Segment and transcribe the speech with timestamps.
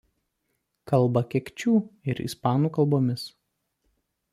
[0.93, 1.75] Kalba kekčių
[2.13, 3.29] ir ispanų kalbomis.